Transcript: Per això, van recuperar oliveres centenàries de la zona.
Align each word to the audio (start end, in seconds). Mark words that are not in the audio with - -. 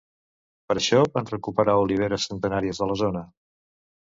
Per 0.71 0.75
això, 0.81 1.01
van 1.17 1.29
recuperar 1.33 1.77
oliveres 1.83 2.25
centenàries 2.31 2.81
de 2.85 2.89
la 2.93 2.99
zona. 3.03 3.23